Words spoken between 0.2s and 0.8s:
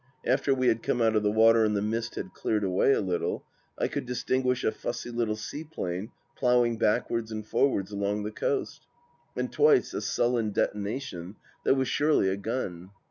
After we